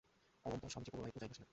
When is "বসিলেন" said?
1.31-1.49